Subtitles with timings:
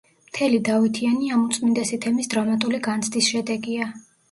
[0.27, 3.95] მთელი „დავითიანი“ ამ უწმინდესი თემის დრამატული განცდის შედეგია.